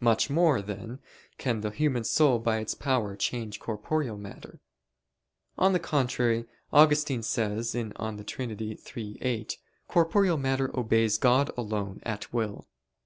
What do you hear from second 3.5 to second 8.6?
corporeal matter. On the contrary, Augustine says (De Trin.